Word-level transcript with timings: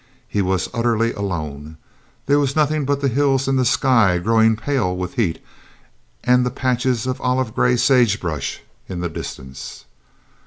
He 0.27 0.41
was 0.41 0.67
utterly 0.73 1.13
alone. 1.13 1.77
There 2.25 2.39
was 2.39 2.55
nothing 2.55 2.85
but 2.85 3.01
the 3.01 3.07
hills 3.07 3.47
and 3.47 3.59
a 3.59 3.63
sky 3.65 4.17
growing 4.17 4.55
pale 4.55 4.97
with 4.97 5.13
heat 5.13 5.39
and 6.23 6.43
the 6.43 6.49
patches 6.49 7.05
of 7.05 7.21
olive 7.21 7.53
gray 7.53 7.77
sagebrush 7.77 8.61
in 8.89 9.01
the 9.01 9.09
distance. 9.09 9.85